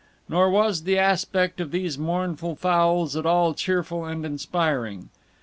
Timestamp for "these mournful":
1.69-2.55